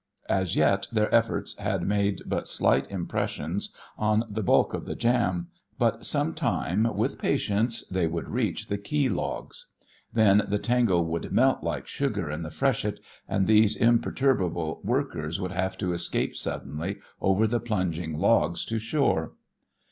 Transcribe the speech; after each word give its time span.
As 0.29 0.55
yet 0.55 0.87
their 0.91 1.13
efforts 1.13 1.55
had 1.59 1.83
made 1.83 2.23
but 2.25 2.47
slight 2.47 2.89
impression 2.89 3.59
on 3.99 4.23
the 4.27 4.41
bulk 4.41 4.73
of 4.73 4.85
the 4.85 4.95
jam, 4.95 5.49
but 5.77 6.07
some 6.07 6.33
time, 6.33 6.91
with 6.97 7.19
patience, 7.19 7.85
they 7.87 8.07
would 8.07 8.27
reach 8.27 8.65
the 8.65 8.79
key 8.79 9.09
logs. 9.09 9.73
Then 10.11 10.41
the 10.47 10.57
tangle 10.57 11.05
would 11.05 11.31
melt 11.31 11.61
like 11.61 11.85
sugar 11.85 12.31
in 12.31 12.41
the 12.41 12.49
freshet, 12.49 12.99
and 13.27 13.45
these 13.45 13.77
imperturbable 13.77 14.81
workers 14.83 15.39
would 15.39 15.51
have 15.51 15.77
to 15.77 15.93
escape 15.93 16.35
suddenly 16.35 16.97
over 17.21 17.45
the 17.45 17.59
plunging 17.59 18.17
logs 18.17 18.65
to 18.65 18.79
shore. 18.79 19.33